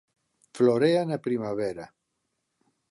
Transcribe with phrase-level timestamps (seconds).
[0.55, 1.85] Florea na primavera.